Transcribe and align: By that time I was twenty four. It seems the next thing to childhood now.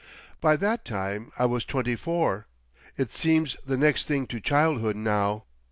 By 0.39 0.55
that 0.55 0.83
time 0.83 1.31
I 1.37 1.45
was 1.45 1.63
twenty 1.63 1.95
four. 1.95 2.47
It 2.97 3.11
seems 3.11 3.55
the 3.63 3.77
next 3.77 4.07
thing 4.07 4.25
to 4.33 4.39
childhood 4.39 4.95
now. 4.95 5.43